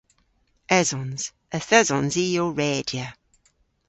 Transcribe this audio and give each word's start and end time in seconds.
Esons. 0.79 1.21
Yth 1.57 1.73
esons 1.79 2.13
i 2.23 2.25
ow 2.43 2.49
redya. 2.59 3.07